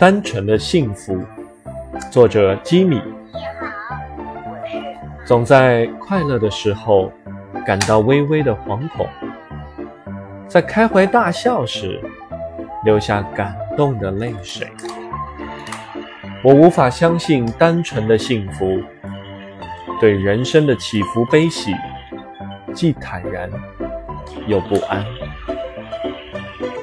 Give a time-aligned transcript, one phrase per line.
[0.00, 1.22] 单纯的幸福。
[2.10, 3.02] 作者吉米。
[3.34, 7.12] 你好我是总在快乐的时候
[7.66, 9.06] 感到微微的惶恐。
[10.48, 12.00] 在开怀大笑时
[12.82, 14.66] 流下感动的泪水。
[16.42, 18.82] 我无法相信单纯的幸福。
[20.00, 21.74] 对人生的起伏悲喜
[22.72, 23.50] 既坦然
[24.46, 25.04] 又不安。